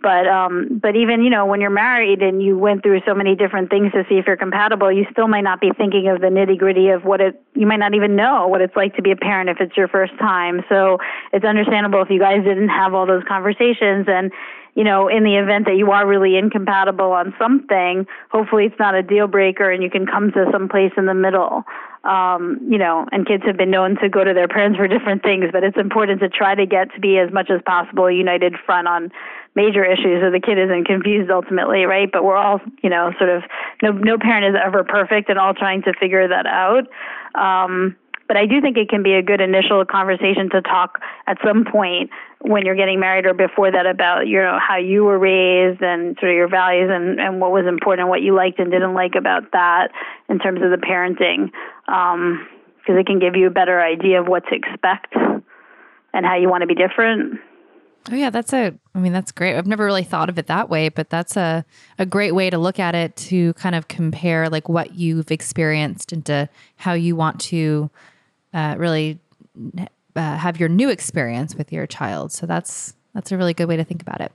[0.02, 3.34] But um, but even you know, when you're married and you went through so many
[3.36, 6.28] different things to see if you're compatible, you still might not be thinking of the
[6.28, 7.42] nitty gritty of what it.
[7.54, 9.88] You might not even know what it's like to be a parent if it's your
[9.88, 10.62] first time.
[10.68, 10.98] So
[11.32, 14.32] it's understandable if you guys didn't have all those conversations and
[14.74, 18.94] you know, in the event that you are really incompatible on something, hopefully it's not
[18.94, 21.64] a deal breaker and you can come to some place in the middle.
[22.04, 25.22] Um, you know, and kids have been known to go to their parents for different
[25.22, 28.12] things, but it's important to try to get to be as much as possible a
[28.12, 29.12] united front on
[29.54, 32.10] major issues so the kid isn't confused ultimately, right?
[32.10, 33.42] But we're all, you know, sort of
[33.82, 36.86] no no parent is ever perfect and all trying to figure that out.
[37.34, 37.96] Um,
[38.28, 41.64] but I do think it can be a good initial conversation to talk at some
[41.64, 42.10] point
[42.42, 46.16] when you're getting married or before that about you know how you were raised and
[46.20, 48.94] sort of your values and and what was important, and what you liked and didn't
[48.94, 49.88] like about that
[50.28, 51.50] in terms of the parenting,
[51.86, 55.12] because it can give you a better idea of what to expect
[56.14, 57.40] and how you want to be different.
[58.10, 59.56] Oh yeah, that's a I mean that's great.
[59.56, 61.64] I've never really thought of it that way, but that's a
[61.98, 66.12] a great way to look at it to kind of compare like what you've experienced
[66.12, 67.90] into how you want to
[68.54, 69.18] uh, really
[70.16, 72.32] uh, have your new experience with your child.
[72.32, 74.32] So that's that's a really good way to think about it.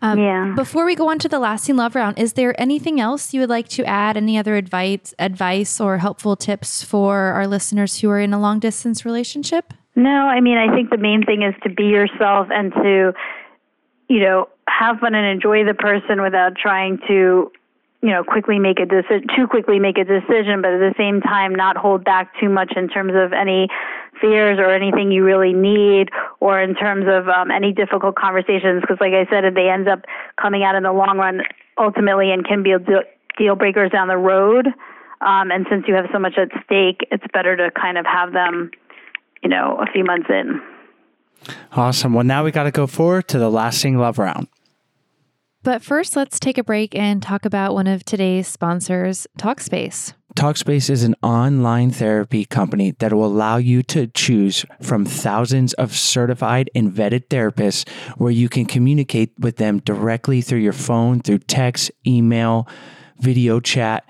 [0.00, 0.52] Um, Yeah.
[0.56, 3.50] Before we go on to the lasting love round, is there anything else you would
[3.50, 4.16] like to add?
[4.16, 8.58] Any other advice, advice or helpful tips for our listeners who are in a long
[8.58, 9.72] distance relationship?
[9.94, 13.12] No, I mean, I think the main thing is to be yourself and to,
[14.08, 17.52] you know, have fun and enjoy the person without trying to,
[18.00, 21.20] you know, quickly make a decision, too quickly make a decision, but at the same
[21.20, 23.68] time not hold back too much in terms of any
[24.20, 26.08] fears or anything you really need
[26.40, 28.80] or in terms of um, any difficult conversations.
[28.80, 30.00] Because, like I said, they end up
[30.40, 31.42] coming out in the long run
[31.78, 33.02] ultimately and can be deal,
[33.36, 34.68] deal breakers down the road.
[35.20, 38.32] Um, and since you have so much at stake, it's better to kind of have
[38.32, 38.70] them
[39.42, 40.60] you know, a few months in.
[41.72, 42.14] Awesome.
[42.14, 44.48] Well, now we got to go forward to the lasting love round.
[45.64, 50.12] But first, let's take a break and talk about one of today's sponsors, Talkspace.
[50.34, 55.94] Talkspace is an online therapy company that will allow you to choose from thousands of
[55.94, 61.38] certified and vetted therapists where you can communicate with them directly through your phone, through
[61.38, 62.66] text, email,
[63.20, 64.04] video chat,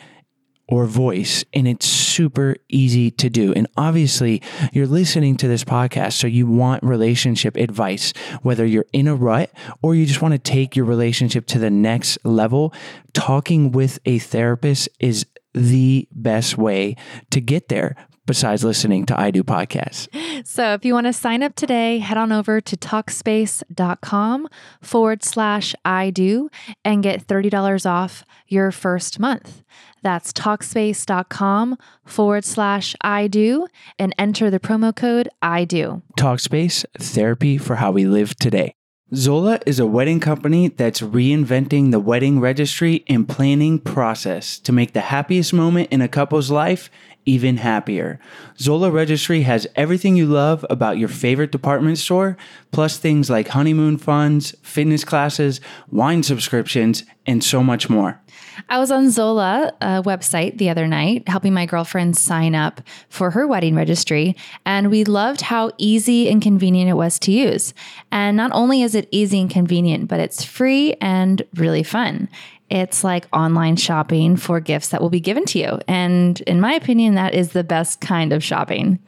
[0.69, 1.45] or voice.
[1.53, 3.53] And it's super easy to do.
[3.53, 4.43] And obviously,
[4.73, 9.51] you're listening to this podcast, so you want relationship advice, whether you're in a rut
[9.83, 12.73] or you just want to take your relationship to the next level.
[13.13, 16.97] Talking with a therapist is the best way
[17.31, 17.97] to get there
[18.27, 20.09] besides listening to I Do podcasts.
[20.47, 24.49] So if you want to sign up today, head on over to talkspace.com
[24.81, 26.51] forward slash I do
[26.85, 29.62] and get $30 off your first month.
[30.03, 33.66] That's talkspace.com forward slash I do
[33.99, 36.03] and enter the promo code I do.
[36.18, 38.75] Talkspace, therapy for how we live today.
[39.15, 44.95] Zola is a wedding company that's reinventing the wedding registry and planning process to make
[44.95, 46.89] the happiest moment in a couple's life
[47.27, 48.19] even happier.
[48.59, 52.39] Zola Registry has everything you love about your favorite department store,
[52.71, 55.61] plus things like honeymoon funds, fitness classes,
[55.91, 58.22] wine subscriptions, and so much more.
[58.69, 63.31] I was on Zola uh, website the other night helping my girlfriend sign up for
[63.31, 67.75] her wedding registry, and we loved how easy and convenient it was to use.
[68.11, 72.29] And not only is it easy and convenient, but it's free and really fun.
[72.71, 75.79] It's like online shopping for gifts that will be given to you.
[75.87, 78.99] And in my opinion, that is the best kind of shopping.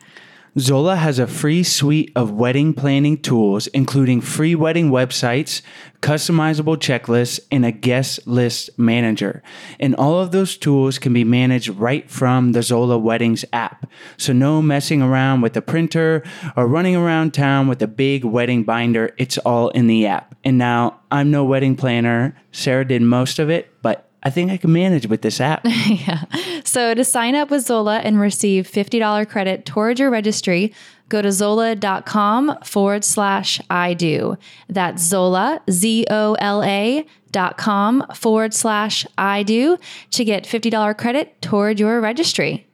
[0.57, 5.63] Zola has a free suite of wedding planning tools, including free wedding websites,
[6.01, 9.43] customizable checklists, and a guest list manager.
[9.81, 13.91] And all of those tools can be managed right from the Zola Weddings app.
[14.17, 16.23] So, no messing around with the printer
[16.57, 19.13] or running around town with a big wedding binder.
[19.19, 20.37] It's all in the app.
[20.45, 22.37] And now, I'm no wedding planner.
[22.53, 25.61] Sarah did most of it, but I think I can manage with this app.
[25.87, 26.25] yeah.
[26.65, 30.73] So to sign up with Zola and receive $50 credit towards your registry,
[31.11, 34.39] go to zola.com forward slash I do.
[34.69, 39.77] That's Zola, Z O L A dot com forward slash I do
[40.13, 42.67] to get $50 credit toward your registry.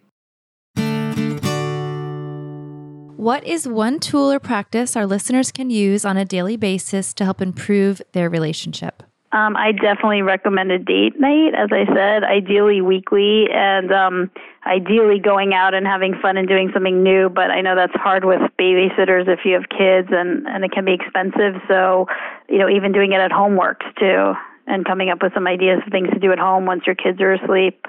[3.17, 7.25] What is one tool or practice our listeners can use on a daily basis to
[7.25, 9.03] help improve their relationship?
[9.33, 14.31] Um, I definitely recommend a date night, as I said, ideally weekly, and um,
[14.67, 17.29] ideally going out and having fun and doing something new.
[17.29, 20.85] But I know that's hard with babysitters if you have kids, and and it can
[20.85, 21.63] be expensive.
[21.69, 22.09] So,
[22.49, 24.33] you know, even doing it at home works too,
[24.67, 27.21] and coming up with some ideas of things to do at home once your kids
[27.21, 27.87] are asleep.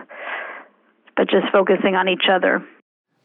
[1.18, 2.64] But just focusing on each other.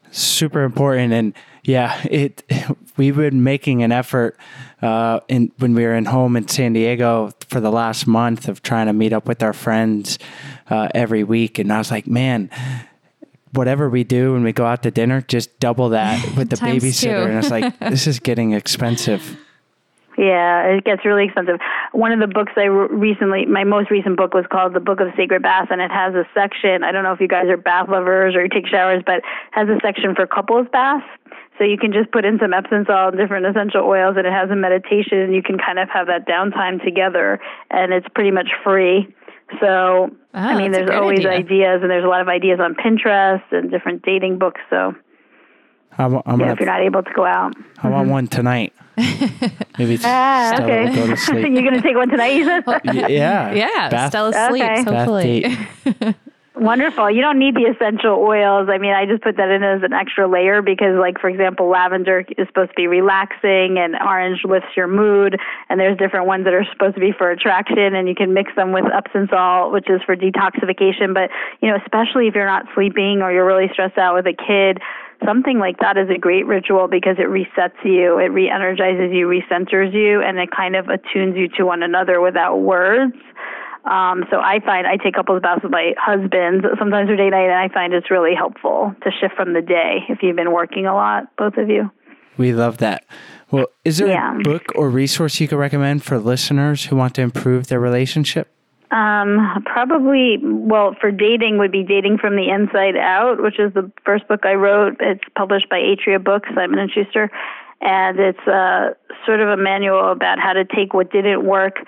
[0.09, 1.33] super important and
[1.67, 2.43] yeah it
[2.97, 4.35] we've been making an effort
[4.81, 8.63] uh in when we were in home in san diego for the last month of
[8.63, 10.17] trying to meet up with our friends
[10.71, 12.49] uh, every week and i was like man
[13.53, 17.23] whatever we do when we go out to dinner just double that with the babysitter
[17.23, 17.29] two.
[17.29, 19.37] and it's like this is getting expensive
[20.17, 21.59] Yeah, it gets really expensive.
[21.91, 25.09] One of the books I recently, my most recent book was called The Book of
[25.15, 26.83] Sacred Baths, and it has a section.
[26.83, 29.23] I don't know if you guys are bath lovers or you take showers, but it
[29.51, 31.05] has a section for couples baths.
[31.57, 34.33] So you can just put in some Epsom salt and different essential oils, and it
[34.33, 37.39] has a meditation, and you can kind of have that downtime together,
[37.71, 39.07] and it's pretty much free.
[39.59, 41.31] So, Ah, I mean, there's always idea.
[41.31, 44.61] ideas, and there's a lot of ideas on Pinterest and different dating books.
[44.69, 44.93] So,
[45.97, 47.55] i'm, I'm you know, if you're not able to go out.
[47.81, 50.85] i want one tonight maybe it's Ah, Stella okay.
[50.89, 52.63] will go to sleep You're going to take one tonight, you said?
[52.67, 54.47] Y- yeah Yeah, Bath- Stella Okay.
[54.49, 55.57] sleeps, bath hopefully.
[56.59, 57.11] Wonderful.
[57.11, 58.67] You don't need the essential oils.
[58.71, 61.69] I mean, I just put that in as an extra layer because, like, for example,
[61.69, 65.37] lavender is supposed to be relaxing and orange lifts your mood.
[65.69, 68.55] And there's different ones that are supposed to be for attraction, and you can mix
[68.55, 71.13] them with Epsom salt, which is for detoxification.
[71.13, 71.29] But,
[71.61, 74.81] you know, especially if you're not sleeping or you're really stressed out with a kid,
[75.25, 79.27] something like that is a great ritual because it resets you, it re energizes you,
[79.27, 83.13] recenters you, and it kind of attunes you to one another without words.
[83.87, 87.45] Um, so I find I take couples baths with my husband sometimes for date night,
[87.49, 90.85] and I find it's really helpful to shift from the day if you've been working
[90.85, 91.89] a lot, both of you.
[92.37, 93.03] We love that.
[93.49, 94.35] Well, is there Yeah.
[94.35, 98.49] a book or resource you could recommend for listeners who want to improve their relationship?
[98.91, 103.91] Um, probably, well, for dating would be Dating from the Inside Out, which is the
[104.05, 104.95] first book I wrote.
[104.99, 107.29] It's published by Atria Books, Simon and Schuster,
[107.81, 108.91] and it's uh,
[109.25, 111.79] sort of a manual about how to take what didn't work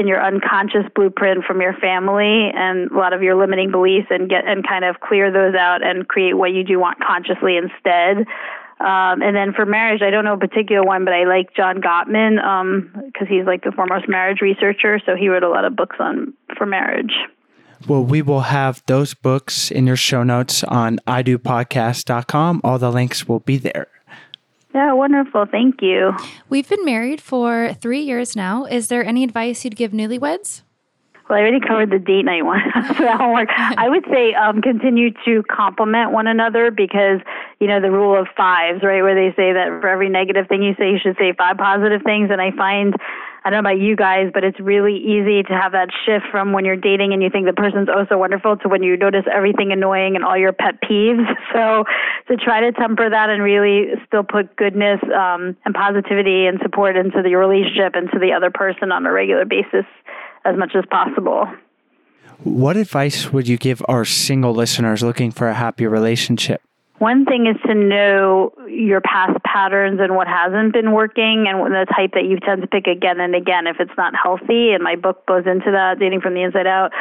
[0.00, 4.30] in your unconscious blueprint from your family and a lot of your limiting beliefs and
[4.30, 8.26] get and kind of clear those out and create what you do want consciously instead.
[8.80, 11.82] Um, and then for marriage, I don't know a particular one, but I like John
[11.82, 12.36] Gottman
[13.12, 14.98] because he's like the foremost marriage researcher.
[15.04, 17.12] So he wrote a lot of books on for marriage.
[17.86, 22.62] Well, we will have those books in your show notes on idopodcast.com.
[22.64, 23.88] All the links will be there.
[24.74, 25.46] Yeah, wonderful.
[25.50, 26.12] Thank you.
[26.48, 28.66] We've been married for three years now.
[28.66, 30.62] Is there any advice you'd give newlyweds?
[31.30, 33.50] Well, I already covered the date night one, so that won't work.
[33.56, 37.20] I would say um, continue to compliment one another because
[37.60, 39.00] you know the rule of fives, right?
[39.00, 42.02] Where they say that for every negative thing you say, you should say five positive
[42.02, 42.30] things.
[42.32, 42.94] And I find,
[43.42, 46.52] I don't know about you guys, but it's really easy to have that shift from
[46.52, 49.24] when you're dating and you think the person's oh so wonderful to when you notice
[49.32, 51.24] everything annoying and all your pet peeves.
[51.52, 51.84] So
[52.28, 56.96] to try to temper that and really still put goodness um, and positivity and support
[56.96, 59.84] into the relationship and to the other person on a regular basis
[60.44, 61.48] as much as possible.
[62.44, 66.62] What advice would you give our single listeners looking for a happy relationship?
[67.00, 71.86] One thing is to know your past patterns and what hasn't been working and the
[71.96, 74.72] type that you tend to pick again and again if it's not healthy.
[74.72, 76.92] And my book goes into that, Dating from the Inside Out.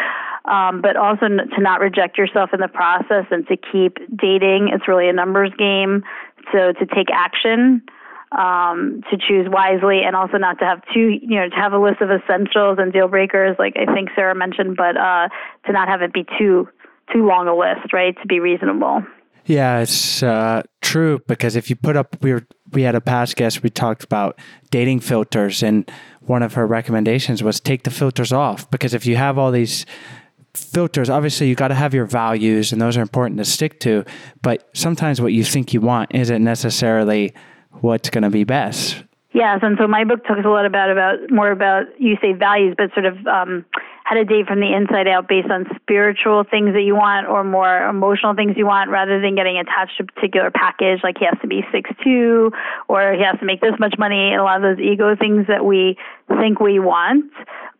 [0.46, 4.72] Um, but also to not reject yourself in the process and to keep dating.
[4.74, 6.06] It's really a numbers game.
[6.54, 7.84] So to take action,
[8.32, 11.78] um, to choose wisely, and also not to have two, you know, to have a
[11.78, 15.28] list of essentials and deal breakers, like I think Sarah mentioned, but uh,
[15.66, 16.70] to not have it be too
[17.12, 18.16] too long a list, right?
[18.22, 19.04] To be reasonable.
[19.50, 23.36] Yeah, it's uh, true because if you put up, we were we had a past
[23.36, 23.64] guest.
[23.64, 24.38] We talked about
[24.70, 25.90] dating filters, and
[26.22, 29.88] one of her recommendations was take the filters off because if you have all these
[30.54, 34.06] filters, obviously you got to have your values, and those are important to stick to.
[34.44, 37.34] But sometimes what you think you want isn't necessarily
[37.82, 39.04] what's going to be best.
[39.34, 42.76] Yes, and so my book talks a lot about about more about you say values,
[42.78, 43.66] but sort of um,
[44.10, 47.44] how to date from the inside out based on spiritual things that you want or
[47.44, 51.26] more emotional things you want, rather than getting attached to a particular package like he
[51.26, 52.52] has to be six two
[52.88, 55.46] or he has to make this much money and a lot of those ego things
[55.46, 55.96] that we
[56.42, 57.32] think we want.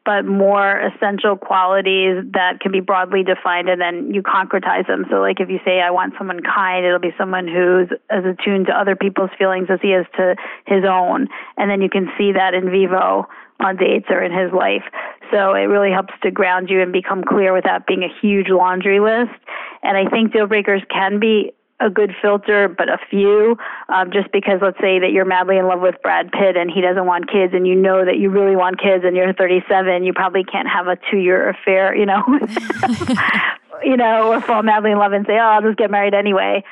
[0.06, 5.06] but more essential qualities that can be broadly defined and then you concretize them.
[5.10, 8.68] So, like if you say, I want someone kind, it'll be someone who's as attuned
[8.68, 10.36] to other people's feelings as he is to
[10.68, 11.28] his own.
[11.58, 13.28] And then you can see that in vivo
[13.60, 14.84] on dates or in his life.
[15.32, 19.00] So it really helps to ground you and become clear without being a huge laundry
[19.00, 19.38] list.
[19.84, 23.58] And I think deal breakers can be a good filter, but a few.
[23.88, 26.82] Um, just because, let's say that you're madly in love with Brad Pitt and he
[26.82, 30.14] doesn't want kids, and you know that you really want kids, and you're 37, you
[30.14, 32.22] probably can't have a two-year affair, you know,
[33.84, 36.64] you know, or fall madly in love and say, "Oh, I'll just get married anyway,"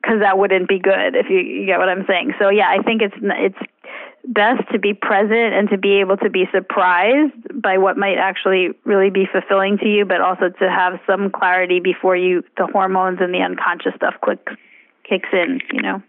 [0.00, 2.34] because that wouldn't be good if you, you get what I'm saying.
[2.38, 3.58] So yeah, I think it's it's
[4.24, 8.68] best to be present and to be able to be surprised by what might actually
[8.84, 13.18] really be fulfilling to you, but also to have some clarity before you the hormones
[13.20, 14.52] and the unconscious stuff clicks
[15.08, 16.02] kicks in, you know.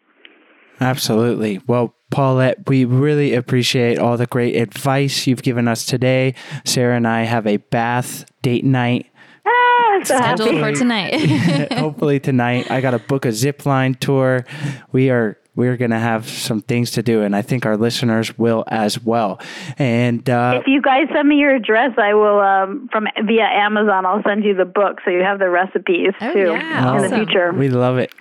[0.80, 1.62] Absolutely.
[1.68, 6.36] Well, Paulette, we really appreciate all the great advice you've given us today.
[6.66, 9.08] Sarah and I have a bath date night
[9.46, 11.74] Ah, so Scheduled for tonight.
[11.74, 12.72] hopefully tonight.
[12.72, 14.46] I got to book a zip line tour.
[14.92, 18.36] We are we're going to have some things to do and I think our listeners
[18.38, 19.40] will as well.
[19.78, 24.06] And uh, If you guys send me your address, I will um, from via Amazon.
[24.06, 26.96] I'll send you the book so you have the recipes Oh, too yeah.
[26.98, 27.52] in the future.
[27.54, 28.12] we love it.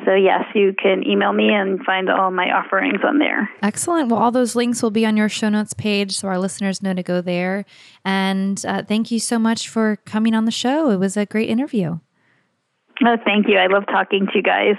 [0.04, 3.48] So yes, you can email me and find all my offerings on there.
[3.62, 4.10] Excellent.
[4.10, 6.94] Well, all those links will be on your show notes page so our listeners know
[6.94, 7.64] to go there.
[8.04, 10.90] And uh, thank you so much for coming on the show.
[10.90, 11.98] It was a great interview.
[13.04, 13.58] Oh, thank you.
[13.58, 14.76] I love talking to you guys.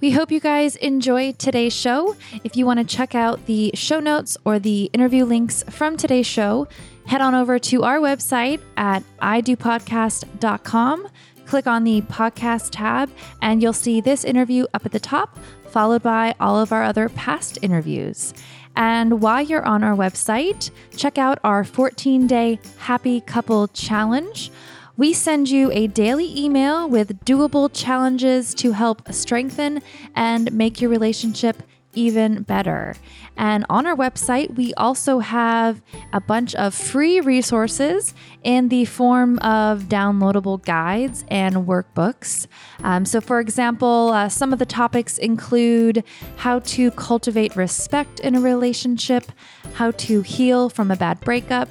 [0.00, 2.16] We hope you guys enjoyed today's show.
[2.44, 6.26] If you want to check out the show notes or the interview links from today's
[6.26, 6.68] show,
[7.06, 11.08] head on over to our website at idopodcast.com.
[11.46, 15.38] Click on the podcast tab, and you'll see this interview up at the top,
[15.68, 18.34] followed by all of our other past interviews.
[18.74, 24.50] And while you're on our website, check out our 14 day Happy Couple Challenge.
[24.96, 29.82] We send you a daily email with doable challenges to help strengthen
[30.14, 31.62] and make your relationship
[31.96, 32.94] even better.
[33.36, 35.82] And on our website, we also have
[36.12, 42.46] a bunch of free resources in the form of downloadable guides and workbooks.
[42.84, 46.04] Um, so, for example, uh, some of the topics include
[46.36, 49.32] how to cultivate respect in a relationship,
[49.74, 51.68] how to heal from a bad breakup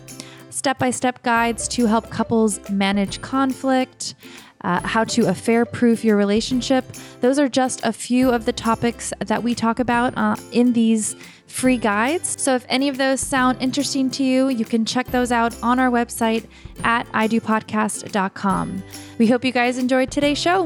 [0.55, 4.15] step by step guides to help couples manage conflict,
[4.65, 6.83] uh, how to affair proof your relationship.
[7.21, 11.15] Those are just a few of the topics that we talk about uh, in these
[11.45, 12.41] free guides.
[12.41, 15.79] So if any of those sound interesting to you, you can check those out on
[15.79, 16.45] our website
[16.83, 18.83] at idopodcast.com.
[19.19, 20.65] We hope you guys enjoyed today's show.